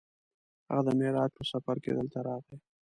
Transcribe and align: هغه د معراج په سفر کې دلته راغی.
هغه 0.67 0.81
د 0.87 0.89
معراج 0.99 1.31
په 1.37 1.43
سفر 1.51 1.75
کې 1.83 1.91
دلته 1.97 2.19
راغی. 2.27 2.57